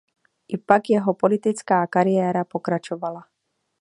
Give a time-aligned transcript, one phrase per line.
[0.47, 3.21] I pak jeho politická kariéra pokračovala.